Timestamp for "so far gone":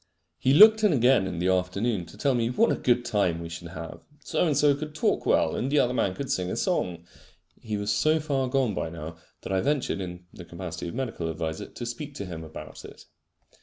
7.93-8.73